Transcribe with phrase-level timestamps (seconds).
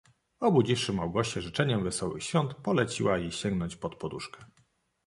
[0.39, 4.45] "Obudziwszy Małgosię życzeniem wesołych świąt, poleciła jej sięgnąć pod poduszkę."